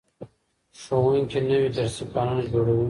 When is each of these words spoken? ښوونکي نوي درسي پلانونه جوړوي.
ښوونکي 0.81 1.39
نوي 1.49 1.69
درسي 1.77 2.03
پلانونه 2.11 2.43
جوړوي. 2.51 2.79